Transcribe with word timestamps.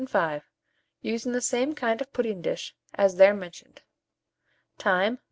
605, 0.01 0.41
using 1.03 1.31
the 1.31 1.41
same 1.41 1.75
kind 1.75 2.01
of 2.01 2.11
pudding 2.11 2.41
dish 2.41 2.73
as 2.95 3.17
there 3.17 3.35
mentioned. 3.35 3.83
Time. 4.79 5.19